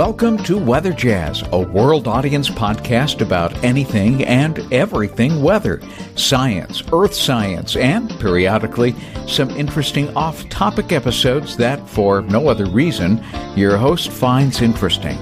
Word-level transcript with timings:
Welcome 0.00 0.38
to 0.44 0.56
Weather 0.56 0.94
Jazz, 0.94 1.44
a 1.52 1.58
world 1.58 2.08
audience 2.08 2.48
podcast 2.48 3.20
about 3.20 3.52
anything 3.62 4.24
and 4.24 4.58
everything 4.72 5.42
weather, 5.42 5.82
science, 6.16 6.82
earth 6.90 7.12
science, 7.12 7.76
and 7.76 8.08
periodically 8.18 8.94
some 9.26 9.50
interesting 9.50 10.08
off 10.16 10.48
topic 10.48 10.92
episodes 10.92 11.54
that, 11.58 11.86
for 11.86 12.22
no 12.22 12.48
other 12.48 12.64
reason, 12.64 13.22
your 13.54 13.76
host 13.76 14.08
finds 14.10 14.62
interesting. 14.62 15.18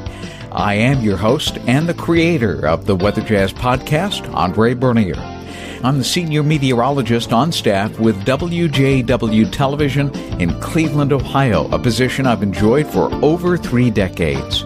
I 0.52 0.74
am 0.74 1.00
your 1.00 1.16
host 1.16 1.58
and 1.66 1.88
the 1.88 1.94
creator 1.94 2.64
of 2.64 2.86
the 2.86 2.94
Weather 2.94 3.22
Jazz 3.22 3.52
podcast, 3.52 4.32
Andre 4.32 4.74
Bernier. 4.74 5.37
I'm 5.84 5.98
the 5.98 6.04
senior 6.04 6.42
meteorologist 6.42 7.32
on 7.32 7.52
staff 7.52 8.00
with 8.00 8.24
WJW 8.24 9.52
Television 9.52 10.12
in 10.40 10.58
Cleveland, 10.60 11.12
Ohio, 11.12 11.68
a 11.70 11.78
position 11.78 12.26
I've 12.26 12.42
enjoyed 12.42 12.88
for 12.88 13.12
over 13.24 13.56
three 13.56 13.88
decades. 13.88 14.64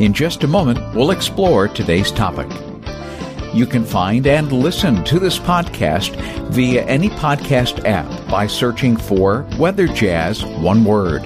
In 0.00 0.12
just 0.12 0.44
a 0.44 0.46
moment, 0.46 0.78
we'll 0.94 1.12
explore 1.12 1.66
today's 1.68 2.12
topic. 2.12 2.46
You 3.54 3.64
can 3.64 3.86
find 3.86 4.26
and 4.26 4.52
listen 4.52 5.02
to 5.04 5.18
this 5.18 5.38
podcast 5.38 6.14
via 6.50 6.84
any 6.84 7.08
podcast 7.08 7.86
app 7.86 8.30
by 8.30 8.46
searching 8.46 8.98
for 8.98 9.46
Weather 9.58 9.86
Jazz, 9.86 10.44
one 10.44 10.84
word. 10.84 11.22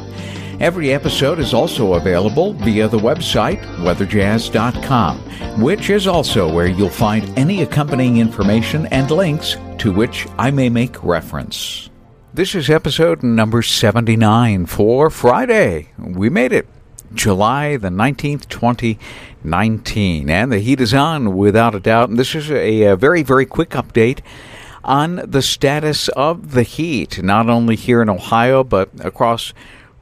Every 0.61 0.93
episode 0.93 1.39
is 1.39 1.55
also 1.55 1.95
available 1.95 2.53
via 2.53 2.89
the 2.89 2.99
website 2.99 3.62
weatherjazz.com, 3.77 5.61
which 5.62 5.89
is 5.89 6.09
also 6.09 6.53
where 6.53 6.66
you'll 6.66 6.91
find 6.91 7.39
any 7.39 7.62
accompanying 7.62 8.16
information 8.16 8.87
and 8.87 9.09
links 9.09 9.57
to 9.79 9.93
which 9.93 10.27
I 10.37 10.51
may 10.51 10.69
make 10.69 11.05
reference. 11.05 11.91
This 12.35 12.57
is 12.57 12.69
episode 12.69 13.23
number 13.23 13.63
79 13.63 14.66
for 14.66 15.11
Friday. 15.11 15.91
We 15.97 16.29
made 16.29 16.52
it. 16.52 16.66
July 17.15 17.77
the 17.77 17.91
19th, 17.91 18.49
2019. 18.49 20.29
And 20.29 20.51
the 20.51 20.59
heat 20.59 20.80
is 20.80 20.93
on 20.93 21.37
without 21.37 21.77
a 21.77 21.80
doubt. 21.80 22.09
And 22.09 22.19
this 22.19 22.35
is 22.35 22.51
a, 22.51 22.82
a 22.82 22.97
very, 22.97 23.23
very 23.23 23.47
quick 23.47 23.71
update 23.71 24.23
on 24.82 25.23
the 25.25 25.43
status 25.43 26.09
of 26.09 26.52
the 26.52 26.65
heat, 26.65 27.23
not 27.23 27.49
only 27.49 27.77
here 27.77 28.02
in 28.02 28.09
Ohio, 28.09 28.65
but 28.65 28.91
across 29.01 29.52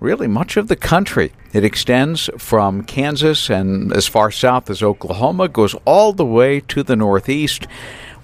really 0.01 0.27
much 0.27 0.57
of 0.57 0.69
the 0.69 0.77
country. 0.77 1.33
It 1.53 1.65
extends 1.65 2.29
from 2.37 2.83
Kansas 2.83 3.49
and 3.49 3.93
as 3.93 4.07
far 4.07 4.31
south 4.31 4.69
as 4.69 4.83
Oklahoma, 4.83 5.49
goes 5.49 5.75
all 5.85 6.13
the 6.13 6.25
way 6.25 6.61
to 6.61 6.83
the 6.83 6.97
northeast, 6.97 7.67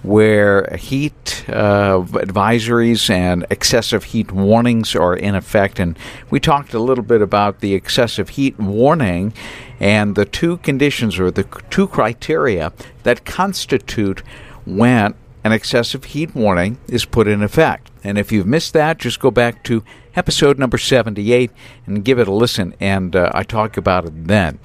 where 0.03 0.75
heat 0.75 1.45
uh, 1.47 2.01
advisories 2.01 3.09
and 3.09 3.45
excessive 3.49 4.03
heat 4.03 4.31
warnings 4.31 4.95
are 4.95 5.15
in 5.15 5.33
effect. 5.33 5.79
And 5.79 5.97
we 6.29 6.39
talked 6.39 6.73
a 6.73 6.79
little 6.79 7.03
bit 7.03 7.21
about 7.21 7.61
the 7.61 7.73
excessive 7.73 8.29
heat 8.29 8.59
warning 8.59 9.33
and 9.79 10.15
the 10.15 10.25
two 10.25 10.57
conditions 10.57 11.19
or 11.19 11.31
the 11.31 11.45
two 11.69 11.87
criteria 11.87 12.73
that 13.03 13.25
constitute 13.25 14.21
when 14.65 15.15
an 15.43 15.51
excessive 15.51 16.05
heat 16.05 16.35
warning 16.35 16.77
is 16.87 17.05
put 17.05 17.27
in 17.27 17.41
effect. 17.41 17.89
And 18.03 18.17
if 18.17 18.31
you've 18.31 18.47
missed 18.47 18.73
that, 18.73 18.99
just 18.99 19.19
go 19.19 19.31
back 19.31 19.63
to 19.63 19.83
episode 20.15 20.59
number 20.59 20.77
78 20.77 21.51
and 21.85 22.03
give 22.03 22.19
it 22.19 22.27
a 22.27 22.33
listen, 22.33 22.75
and 22.79 23.15
uh, 23.15 23.31
I 23.33 23.43
talk 23.43 23.77
about 23.77 24.05
it 24.05 24.27
then. 24.27 24.59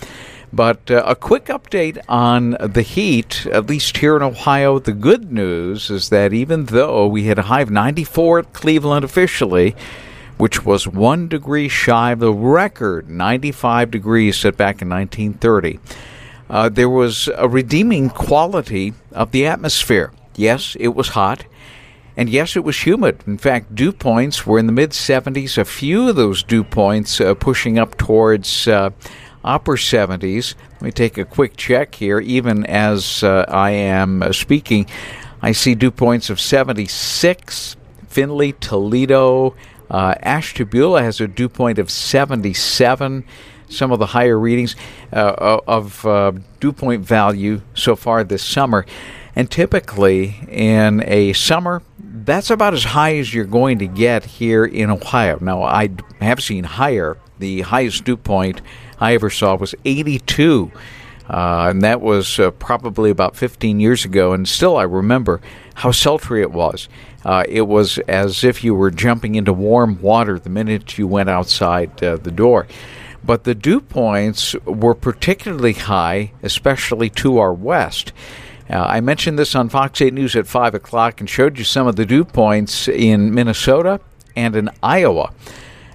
But 0.52 0.90
uh, 0.90 1.02
a 1.06 1.14
quick 1.14 1.46
update 1.46 1.98
on 2.08 2.56
the 2.60 2.82
heat, 2.82 3.46
at 3.46 3.66
least 3.66 3.98
here 3.98 4.16
in 4.16 4.22
Ohio. 4.22 4.78
The 4.78 4.92
good 4.92 5.30
news 5.30 5.90
is 5.90 6.08
that 6.08 6.32
even 6.32 6.66
though 6.66 7.06
we 7.06 7.24
had 7.24 7.38
a 7.38 7.42
high 7.42 7.60
of 7.60 7.70
94 7.70 8.38
at 8.40 8.52
Cleveland 8.52 9.04
officially, 9.04 9.76
which 10.38 10.64
was 10.64 10.88
one 10.88 11.28
degree 11.28 11.68
shy 11.68 12.12
of 12.12 12.20
the 12.20 12.32
record 12.32 13.10
95 13.10 13.90
degrees 13.90 14.38
set 14.38 14.56
back 14.56 14.80
in 14.80 14.88
1930, 14.88 15.78
uh, 16.48 16.68
there 16.70 16.88
was 16.88 17.28
a 17.36 17.48
redeeming 17.48 18.08
quality 18.08 18.94
of 19.12 19.32
the 19.32 19.46
atmosphere. 19.46 20.12
Yes, 20.34 20.76
it 20.80 20.88
was 20.88 21.08
hot. 21.08 21.44
And 22.18 22.28
yes, 22.28 22.56
it 22.56 22.64
was 22.64 22.84
humid. 22.84 23.22
In 23.28 23.38
fact, 23.38 23.76
dew 23.76 23.92
points 23.92 24.44
were 24.44 24.58
in 24.58 24.66
the 24.66 24.72
mid 24.72 24.90
70s, 24.90 25.56
a 25.56 25.64
few 25.64 26.08
of 26.08 26.16
those 26.16 26.42
dew 26.42 26.64
points 26.64 27.20
uh, 27.20 27.34
pushing 27.34 27.78
up 27.78 27.96
towards 27.96 28.66
uh, 28.66 28.90
upper 29.44 29.76
70s. 29.76 30.56
Let 30.72 30.82
me 30.82 30.90
take 30.90 31.16
a 31.16 31.24
quick 31.24 31.56
check 31.56 31.94
here. 31.94 32.18
Even 32.18 32.66
as 32.66 33.22
uh, 33.22 33.44
I 33.46 33.70
am 33.70 34.24
uh, 34.24 34.32
speaking, 34.32 34.86
I 35.42 35.52
see 35.52 35.76
dew 35.76 35.92
points 35.92 36.28
of 36.28 36.40
76. 36.40 37.76
Findlay, 38.08 38.50
Toledo, 38.50 39.54
uh, 39.88 40.16
Ashtabula 40.20 41.04
has 41.04 41.20
a 41.20 41.28
dew 41.28 41.48
point 41.48 41.78
of 41.78 41.88
77 41.88 43.24
some 43.70 43.92
of 43.92 43.98
the 43.98 44.06
higher 44.06 44.38
readings 44.38 44.74
uh, 45.12 45.60
of 45.66 46.04
uh, 46.06 46.32
dew 46.58 46.72
point 46.72 47.04
value 47.04 47.60
so 47.74 47.94
far 47.94 48.24
this 48.24 48.42
summer. 48.42 48.86
And 49.38 49.48
typically, 49.48 50.34
in 50.48 51.04
a 51.06 51.32
summer, 51.32 51.80
that's 51.96 52.50
about 52.50 52.74
as 52.74 52.82
high 52.82 53.18
as 53.18 53.32
you're 53.32 53.44
going 53.44 53.78
to 53.78 53.86
get 53.86 54.24
here 54.24 54.64
in 54.64 54.90
Ohio. 54.90 55.38
Now, 55.40 55.62
I 55.62 55.90
have 56.20 56.42
seen 56.42 56.64
higher. 56.64 57.16
The 57.38 57.60
highest 57.60 58.02
dew 58.02 58.16
point 58.16 58.60
I 58.98 59.14
ever 59.14 59.30
saw 59.30 59.54
was 59.54 59.76
82. 59.84 60.72
Uh, 61.30 61.68
and 61.70 61.82
that 61.82 62.00
was 62.00 62.40
uh, 62.40 62.50
probably 62.50 63.10
about 63.10 63.36
15 63.36 63.78
years 63.78 64.04
ago, 64.04 64.32
and 64.32 64.48
still 64.48 64.76
I 64.76 64.82
remember 64.82 65.40
how 65.74 65.92
sultry 65.92 66.42
it 66.42 66.50
was. 66.50 66.88
Uh, 67.24 67.44
it 67.46 67.68
was 67.68 67.98
as 68.08 68.42
if 68.42 68.64
you 68.64 68.74
were 68.74 68.90
jumping 68.90 69.36
into 69.36 69.52
warm 69.52 70.02
water 70.02 70.40
the 70.40 70.50
minute 70.50 70.98
you 70.98 71.06
went 71.06 71.28
outside 71.28 72.02
uh, 72.02 72.16
the 72.16 72.32
door. 72.32 72.66
But 73.22 73.44
the 73.44 73.54
dew 73.54 73.82
points 73.82 74.56
were 74.64 74.96
particularly 74.96 75.74
high, 75.74 76.32
especially 76.42 77.08
to 77.10 77.38
our 77.38 77.54
west. 77.54 78.12
Uh, 78.70 78.80
I 78.80 79.00
mentioned 79.00 79.38
this 79.38 79.54
on 79.54 79.68
Fox 79.68 80.00
8 80.00 80.12
News 80.12 80.36
at 80.36 80.46
5 80.46 80.74
o'clock 80.74 81.20
and 81.20 81.28
showed 81.28 81.58
you 81.58 81.64
some 81.64 81.86
of 81.86 81.96
the 81.96 82.04
dew 82.04 82.24
points 82.24 82.86
in 82.86 83.32
Minnesota 83.32 84.00
and 84.36 84.54
in 84.54 84.70
Iowa. 84.82 85.32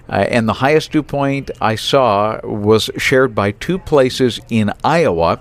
Uh, 0.08 0.26
and 0.28 0.48
the 0.48 0.54
highest 0.54 0.92
dew 0.92 1.02
point 1.02 1.50
I 1.60 1.76
saw 1.76 2.40
was 2.44 2.90
shared 2.98 3.34
by 3.34 3.52
two 3.52 3.78
places 3.78 4.40
in 4.50 4.72
Iowa. 4.82 5.40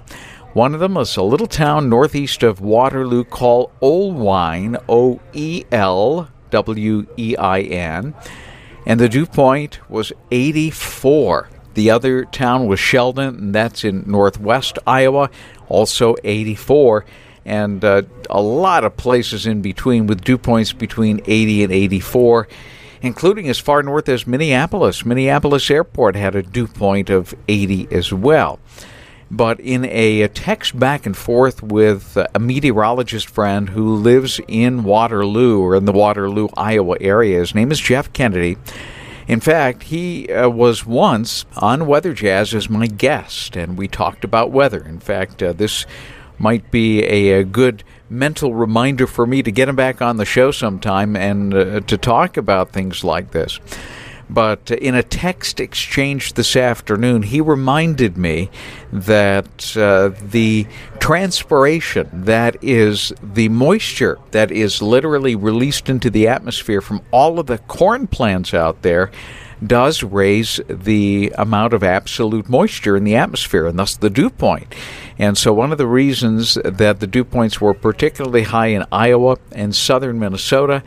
One 0.53 0.75
of 0.75 0.79
them 0.79 0.93
was 0.93 1.17
a 1.17 1.23
little 1.23 1.47
town 1.47 1.89
northeast 1.89 2.43
of 2.43 2.61
Waterloo 2.61 3.23
called 3.23 3.71
Oelwein, 3.81 4.81
O 4.87 5.19
E 5.33 5.65
L 5.71 6.29
W 6.51 7.07
E 7.17 7.35
I 7.35 7.61
N, 7.61 8.13
and 8.85 8.99
the 8.99 9.09
dew 9.09 9.25
point 9.25 9.79
was 9.89 10.13
84. 10.29 11.49
The 11.73 11.89
other 11.89 12.25
town 12.25 12.67
was 12.67 12.79
Sheldon, 12.79 13.35
and 13.35 13.55
that's 13.55 13.83
in 13.83 14.03
northwest 14.05 14.77
Iowa, 14.85 15.29
also 15.67 16.15
84 16.23 17.05
and 17.45 17.83
uh, 17.83 18.03
a 18.29 18.41
lot 18.41 18.83
of 18.83 18.97
places 18.97 19.45
in 19.45 19.61
between 19.61 20.07
with 20.07 20.23
dew 20.23 20.37
points 20.37 20.73
between 20.73 21.21
80 21.25 21.65
and 21.65 21.73
84, 21.73 22.47
including 23.01 23.49
as 23.49 23.59
far 23.59 23.83
north 23.83 24.07
as 24.07 24.25
Minneapolis. 24.25 25.05
Minneapolis 25.05 25.69
Airport 25.69 26.15
had 26.15 26.35
a 26.35 26.43
dew 26.43 26.67
point 26.67 27.09
of 27.09 27.33
80 27.47 27.89
as 27.91 28.13
well. 28.13 28.59
But 29.29 29.59
in 29.59 29.85
a, 29.85 30.21
a 30.21 30.27
text 30.27 30.77
back 30.77 31.05
and 31.05 31.17
forth 31.17 31.63
with 31.63 32.17
a 32.17 32.39
meteorologist 32.39 33.27
friend 33.27 33.69
who 33.69 33.95
lives 33.95 34.39
in 34.47 34.83
Waterloo 34.83 35.59
or 35.59 35.75
in 35.75 35.85
the 35.85 35.91
Waterloo, 35.91 36.49
Iowa 36.55 36.97
area, 37.01 37.39
his 37.39 37.55
name 37.55 37.71
is 37.71 37.79
Jeff 37.79 38.13
Kennedy. 38.13 38.57
In 39.33 39.39
fact, 39.39 39.81
he 39.85 40.31
uh, 40.31 40.47
was 40.47 40.85
once 40.85 41.45
on 41.57 41.87
Weather 41.87 42.13
Jazz 42.13 42.53
as 42.53 42.69
my 42.69 42.85
guest, 42.85 43.55
and 43.55 43.75
we 43.75 43.87
talked 43.87 44.23
about 44.23 44.51
weather. 44.51 44.85
In 44.85 44.99
fact, 44.99 45.41
uh, 45.41 45.53
this 45.53 45.87
might 46.37 46.69
be 46.69 47.03
a, 47.03 47.39
a, 47.39 47.43
good 47.43 47.83
mental 48.11 48.53
reminder 48.53 49.07
for 49.07 49.25
me 49.25 49.41
to 49.41 49.51
get 49.51 49.67
him 49.67 49.75
back 49.75 50.03
on 50.03 50.17
the 50.17 50.23
show 50.23 50.51
sometime 50.51 51.15
and 51.15 51.51
uh, 51.51 51.79
to 51.79 51.97
talk 51.97 52.37
about 52.37 52.69
things 52.69 53.03
like 53.03 53.31
this. 53.31 53.59
But 54.33 54.71
in 54.71 54.95
a 54.95 55.03
text 55.03 55.59
exchange 55.59 56.33
this 56.33 56.55
afternoon, 56.55 57.21
he 57.21 57.39
reminded 57.39 58.17
me 58.17 58.49
that 58.91 59.77
uh, 59.77 60.09
the 60.19 60.65
transpiration, 60.99 62.09
that 62.11 62.57
is 62.63 63.13
the 63.21 63.49
moisture 63.49 64.17
that 64.31 64.51
is 64.51 64.81
literally 64.81 65.35
released 65.35 65.87
into 65.87 66.09
the 66.09 66.27
atmosphere 66.27 66.81
from 66.81 67.01
all 67.11 67.39
of 67.39 67.45
the 67.45 67.59
corn 67.59 68.07
plants 68.07 68.55
out 68.55 68.81
there, 68.81 69.11
does 69.65 70.01
raise 70.01 70.59
the 70.67 71.31
amount 71.37 71.73
of 71.73 71.83
absolute 71.83 72.49
moisture 72.49 72.97
in 72.97 73.03
the 73.03 73.15
atmosphere 73.15 73.67
and 73.67 73.77
thus 73.77 73.95
the 73.95 74.09
dew 74.09 74.31
point. 74.31 74.73
And 75.19 75.37
so, 75.37 75.53
one 75.53 75.71
of 75.71 75.77
the 75.77 75.87
reasons 75.87 76.55
that 76.55 76.99
the 76.99 77.07
dew 77.07 77.23
points 77.23 77.61
were 77.61 77.75
particularly 77.75 78.43
high 78.43 78.67
in 78.67 78.83
Iowa 78.91 79.37
and 79.51 79.75
southern 79.75 80.19
Minnesota 80.19 80.83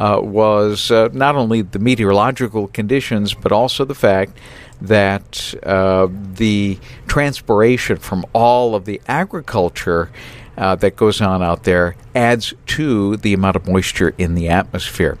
uh, 0.00 0.18
was 0.20 0.90
uh, 0.90 1.08
not 1.12 1.36
only 1.36 1.62
the 1.62 1.78
meteorological 1.78 2.66
conditions, 2.68 3.34
but 3.34 3.52
also 3.52 3.84
the 3.84 3.94
fact 3.94 4.36
that 4.80 5.54
uh, 5.62 6.08
the 6.10 6.78
transpiration 7.06 7.98
from 7.98 8.24
all 8.32 8.74
of 8.74 8.86
the 8.86 9.00
agriculture 9.06 10.10
uh, 10.56 10.74
that 10.74 10.96
goes 10.96 11.20
on 11.20 11.42
out 11.42 11.64
there 11.64 11.94
adds 12.14 12.54
to 12.66 13.16
the 13.18 13.34
amount 13.34 13.56
of 13.56 13.68
moisture 13.68 14.14
in 14.16 14.34
the 14.34 14.48
atmosphere. 14.48 15.18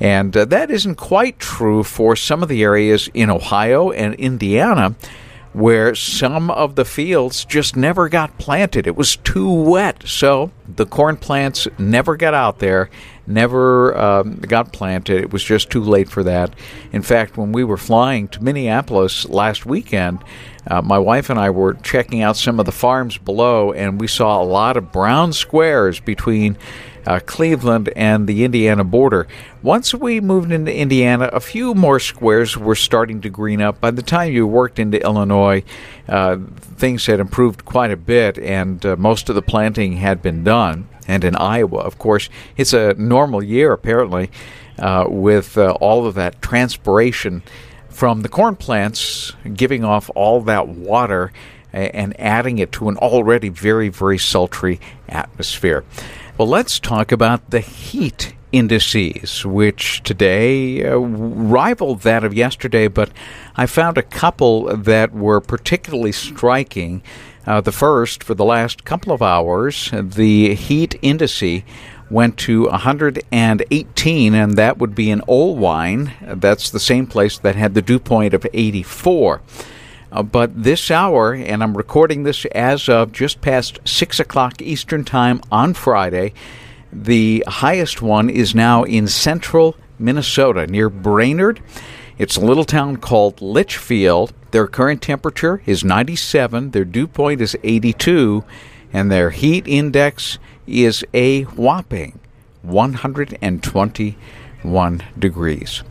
And 0.00 0.36
uh, 0.36 0.44
that 0.46 0.70
isn't 0.70 0.96
quite 0.96 1.38
true 1.38 1.84
for 1.84 2.16
some 2.16 2.42
of 2.42 2.48
the 2.48 2.62
areas 2.62 3.08
in 3.14 3.30
Ohio 3.30 3.90
and 3.90 4.14
Indiana 4.14 4.96
where 5.52 5.94
some 5.94 6.50
of 6.50 6.76
the 6.76 6.84
fields 6.84 7.44
just 7.44 7.74
never 7.74 8.08
got 8.08 8.38
planted. 8.38 8.86
It 8.86 8.96
was 8.96 9.16
too 9.16 9.50
wet. 9.50 10.04
So 10.06 10.52
the 10.68 10.86
corn 10.86 11.16
plants 11.16 11.66
never 11.78 12.16
got 12.16 12.34
out 12.34 12.58
there, 12.58 12.90
never 13.28 13.96
um, 13.96 14.36
got 14.36 14.72
planted. 14.72 15.20
It 15.20 15.32
was 15.32 15.44
just 15.44 15.70
too 15.70 15.82
late 15.82 16.08
for 16.08 16.24
that. 16.24 16.54
In 16.92 17.02
fact, 17.02 17.36
when 17.36 17.52
we 17.52 17.64
were 17.64 17.76
flying 17.76 18.28
to 18.28 18.42
Minneapolis 18.42 19.28
last 19.28 19.66
weekend, 19.66 20.22
uh, 20.66 20.82
my 20.82 20.98
wife 20.98 21.30
and 21.30 21.38
I 21.38 21.50
were 21.50 21.74
checking 21.74 22.22
out 22.22 22.36
some 22.36 22.60
of 22.60 22.66
the 22.66 22.72
farms 22.72 23.16
below, 23.16 23.72
and 23.72 24.00
we 24.00 24.06
saw 24.06 24.42
a 24.42 24.44
lot 24.44 24.76
of 24.76 24.92
brown 24.92 25.32
squares 25.32 25.98
between 26.00 26.58
uh, 27.06 27.20
Cleveland 27.24 27.90
and 27.96 28.26
the 28.26 28.44
Indiana 28.44 28.84
border. 28.84 29.26
Once 29.62 29.94
we 29.94 30.20
moved 30.20 30.52
into 30.52 30.74
Indiana, 30.74 31.30
a 31.32 31.40
few 31.40 31.74
more 31.74 31.98
squares 31.98 32.54
were 32.56 32.74
starting 32.74 33.22
to 33.22 33.30
green 33.30 33.62
up. 33.62 33.80
By 33.80 33.92
the 33.92 34.02
time 34.02 34.32
you 34.32 34.46
worked 34.46 34.78
into 34.78 35.02
Illinois, 35.02 35.64
uh, 36.06 36.36
things 36.60 37.06
had 37.06 37.18
improved 37.18 37.64
quite 37.64 37.90
a 37.90 37.96
bit, 37.96 38.38
and 38.38 38.84
uh, 38.84 38.96
most 38.96 39.30
of 39.30 39.34
the 39.34 39.42
planting 39.42 39.96
had 39.96 40.20
been 40.20 40.44
done. 40.44 40.86
And 41.08 41.24
in 41.24 41.34
Iowa, 41.34 41.80
of 41.80 41.98
course, 41.98 42.28
it's 42.56 42.72
a 42.72 42.94
normal 42.94 43.42
year 43.42 43.72
apparently 43.72 44.30
uh, 44.78 45.06
with 45.08 45.58
uh, 45.58 45.72
all 45.80 46.06
of 46.06 46.14
that 46.14 46.40
transpiration 46.40 47.42
from 47.88 48.20
the 48.22 48.28
corn 48.28 48.54
plants 48.54 49.32
giving 49.54 49.82
off 49.82 50.10
all 50.14 50.40
that 50.42 50.68
water 50.68 51.32
and 51.72 52.18
adding 52.20 52.58
it 52.58 52.72
to 52.72 52.88
an 52.88 52.96
already 52.96 53.48
very, 53.48 53.88
very 53.88 54.18
sultry 54.18 54.80
atmosphere. 55.08 55.84
Well, 56.36 56.48
let's 56.48 56.78
talk 56.78 57.10
about 57.10 57.50
the 57.50 57.60
heat 57.60 58.34
indices, 58.52 59.44
which 59.44 60.02
today 60.02 60.84
uh, 60.84 60.96
rivaled 60.96 62.00
that 62.02 62.24
of 62.24 62.34
yesterday, 62.34 62.88
but 62.88 63.10
I 63.56 63.66
found 63.66 63.98
a 63.98 64.02
couple 64.02 64.76
that 64.76 65.12
were 65.12 65.40
particularly 65.40 66.12
striking. 66.12 67.02
Uh, 67.46 67.60
the 67.60 67.72
first, 67.72 68.22
for 68.22 68.34
the 68.34 68.44
last 68.44 68.84
couple 68.84 69.12
of 69.12 69.22
hours, 69.22 69.90
the 69.92 70.54
heat 70.54 70.98
indice 71.02 71.64
went 72.10 72.36
to 72.38 72.64
118, 72.68 74.34
and 74.34 74.56
that 74.56 74.78
would 74.78 74.94
be 74.94 75.10
an 75.10 75.20
Oelwein. 75.28 76.40
That's 76.40 76.70
the 76.70 76.80
same 76.80 77.06
place 77.06 77.38
that 77.38 77.54
had 77.54 77.74
the 77.74 77.82
dew 77.82 77.98
point 77.98 78.34
of 78.34 78.46
84. 78.52 79.40
Uh, 80.10 80.22
but 80.22 80.62
this 80.62 80.90
hour, 80.90 81.34
and 81.34 81.62
I'm 81.62 81.76
recording 81.76 82.22
this 82.22 82.46
as 82.46 82.88
of 82.88 83.12
just 83.12 83.40
past 83.40 83.78
6 83.84 84.20
o'clock 84.20 84.62
Eastern 84.62 85.04
Time 85.04 85.40
on 85.52 85.74
Friday, 85.74 86.32
the 86.92 87.44
highest 87.46 88.02
one 88.02 88.30
is 88.30 88.54
now 88.54 88.84
in 88.84 89.08
central 89.08 89.76
Minnesota 89.98 90.66
near 90.66 90.88
Brainerd. 90.88 91.60
It's 92.18 92.36
a 92.36 92.40
little 92.40 92.64
town 92.64 92.96
called 92.96 93.40
Litchfield. 93.40 94.32
Their 94.50 94.66
current 94.66 95.02
temperature 95.02 95.62
is 95.66 95.84
97, 95.84 96.70
their 96.70 96.84
dew 96.84 97.06
point 97.06 97.40
is 97.40 97.56
82, 97.62 98.42
and 98.92 99.10
their 99.10 99.30
heat 99.30 99.68
index 99.68 100.38
is 100.66 101.04
a 101.12 101.42
whopping 101.42 102.18
121 102.62 105.02
degrees. 105.18 105.82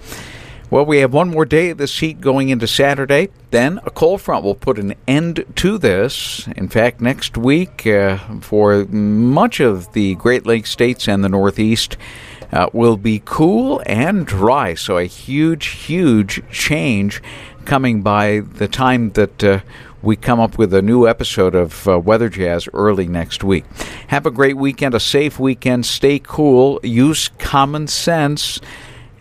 Well, 0.70 0.86
we 0.86 0.98
have 0.98 1.14
one 1.14 1.30
more 1.30 1.46
day 1.46 1.70
of 1.70 1.78
this 1.78 2.00
heat 2.00 2.20
going 2.20 2.50
into 2.50 2.68
Saturday. 2.68 3.30
Then 3.52 3.80
a 3.86 3.90
cold 3.90 4.20
front 4.20 4.44
will 4.44 4.54
put 4.54 4.78
an 4.78 4.96
end 5.08 5.46
to 5.56 5.78
this. 5.78 6.46
In 6.58 6.68
fact, 6.68 7.00
next 7.00 7.38
week, 7.38 7.88
uh, 7.88 8.18
for 8.42 8.84
much 8.84 9.62
of 9.62 9.94
the 9.94 10.16
Great 10.16 10.46
Lakes 10.46 10.70
states 10.70 11.08
and 11.08 11.24
the 11.24 11.30
Northeast, 11.30 11.96
uh, 12.52 12.68
will 12.74 12.98
be 12.98 13.22
cool 13.24 13.82
and 13.86 14.28
dry. 14.28 14.74
So, 14.74 14.98
a 14.98 15.06
huge, 15.06 15.68
huge 15.68 16.42
change 16.52 17.22
coming 17.64 18.02
by 18.02 18.42
the 18.42 18.68
time 18.68 19.12
that 19.12 19.42
uh, 19.46 19.60
we 20.02 20.18
come 20.18 20.42
up 20.42 20.58
with 20.58 20.74
a 20.74 20.82
new 20.82 21.08
episode 21.08 21.56
of 21.56 21.88
uh, 21.88 21.98
Weather 21.98 22.28
Jazz 22.28 22.68
early 22.74 23.08
next 23.08 23.42
week. 23.42 23.64
Have 24.08 24.26
a 24.26 24.32
great 24.32 24.58
weekend, 24.58 24.96
a 24.96 25.00
safe 25.00 25.40
weekend. 25.40 25.86
Stay 25.86 26.20
cool. 26.20 26.82
Use 26.84 27.30
common 27.40 27.88
sense 27.88 28.60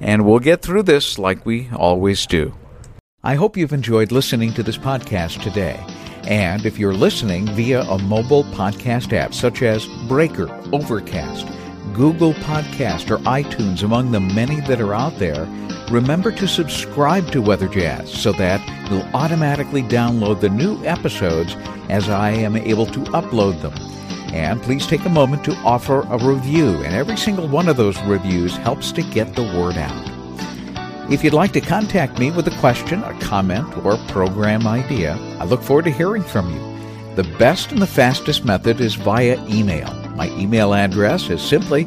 and 0.00 0.24
we'll 0.24 0.38
get 0.38 0.62
through 0.62 0.82
this 0.82 1.18
like 1.18 1.46
we 1.46 1.68
always 1.74 2.26
do. 2.26 2.54
I 3.22 3.34
hope 3.34 3.56
you've 3.56 3.72
enjoyed 3.72 4.12
listening 4.12 4.52
to 4.54 4.62
this 4.62 4.78
podcast 4.78 5.42
today. 5.42 5.84
And 6.28 6.66
if 6.66 6.78
you're 6.78 6.94
listening 6.94 7.46
via 7.54 7.82
a 7.82 7.98
mobile 7.98 8.44
podcast 8.44 9.12
app 9.12 9.34
such 9.34 9.62
as 9.62 9.86
Breaker, 10.08 10.48
Overcast, 10.72 11.46
Google 11.92 12.34
Podcast, 12.34 13.10
or 13.10 13.18
iTunes, 13.24 13.82
among 13.82 14.10
the 14.10 14.20
many 14.20 14.60
that 14.62 14.80
are 14.80 14.94
out 14.94 15.18
there, 15.18 15.48
remember 15.90 16.30
to 16.32 16.46
subscribe 16.46 17.30
to 17.30 17.40
Weather 17.40 17.68
Jazz 17.68 18.12
so 18.12 18.32
that 18.32 18.60
you'll 18.90 19.08
automatically 19.14 19.82
download 19.82 20.40
the 20.40 20.50
new 20.50 20.84
episodes 20.84 21.56
as 21.88 22.08
I 22.08 22.30
am 22.30 22.56
able 22.56 22.86
to 22.86 23.00
upload 23.00 23.62
them. 23.62 23.74
And 24.32 24.62
please 24.62 24.86
take 24.86 25.04
a 25.04 25.10
moment 25.10 25.44
to 25.44 25.54
offer 25.56 26.00
a 26.02 26.18
review, 26.18 26.82
and 26.82 26.94
every 26.94 27.16
single 27.16 27.48
one 27.48 27.68
of 27.68 27.76
those 27.76 28.00
reviews 28.02 28.56
helps 28.56 28.92
to 28.92 29.02
get 29.02 29.34
the 29.34 29.42
word 29.42 29.76
out. 29.76 30.16
If 31.10 31.22
you'd 31.22 31.34
like 31.34 31.52
to 31.52 31.60
contact 31.60 32.18
me 32.18 32.30
with 32.30 32.48
a 32.48 32.58
question, 32.58 33.02
a 33.04 33.18
comment, 33.20 33.76
or 33.84 33.94
a 33.94 34.06
program 34.08 34.66
idea, 34.66 35.14
I 35.38 35.44
look 35.44 35.62
forward 35.62 35.84
to 35.84 35.90
hearing 35.90 36.22
from 36.22 36.52
you. 36.52 37.14
The 37.14 37.36
best 37.38 37.70
and 37.72 37.80
the 37.80 37.86
fastest 37.86 38.44
method 38.44 38.80
is 38.80 38.94
via 38.96 39.42
email. 39.48 39.92
My 40.16 40.28
email 40.30 40.74
address 40.74 41.30
is 41.30 41.40
simply 41.40 41.84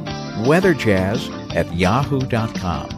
weatherjazz 0.48 1.56
at 1.56 1.74
yahoo.com. 1.76 2.90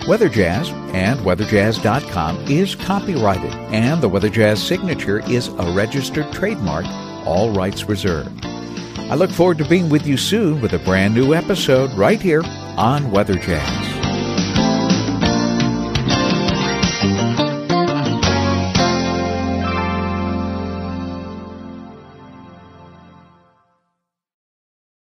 WeatherJazz 0.00 0.72
and 0.92 1.20
weatherjazz.com 1.20 2.38
is 2.50 2.74
copyrighted, 2.74 3.52
and 3.72 4.02
the 4.02 4.10
WeatherJazz 4.10 4.56
signature 4.56 5.20
is 5.30 5.48
a 5.48 5.72
registered 5.72 6.32
trademark 6.32 6.86
all 7.26 7.52
rights 7.52 7.88
reserved. 7.88 8.44
I 8.44 9.14
look 9.14 9.30
forward 9.30 9.58
to 9.58 9.64
being 9.64 9.88
with 9.88 10.06
you 10.06 10.16
soon 10.16 10.60
with 10.60 10.72
a 10.72 10.78
brand 10.78 11.14
new 11.14 11.34
episode 11.34 11.92
right 11.94 12.20
here 12.20 12.42
on 12.76 13.10
Weather 13.10 13.34
Jazz. 13.34 13.79